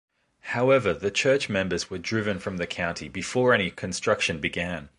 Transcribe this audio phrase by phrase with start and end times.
[0.55, 4.89] However, the church members were driven from the county before any construction began.